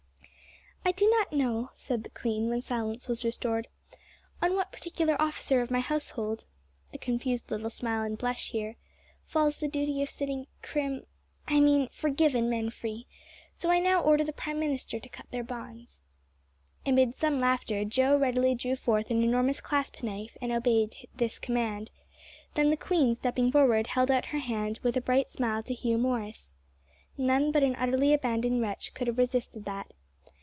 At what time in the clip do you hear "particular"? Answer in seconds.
4.73-5.15